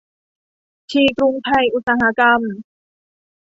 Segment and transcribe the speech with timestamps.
[0.91, 2.41] ที กรุงไทยอุตสาหกรรม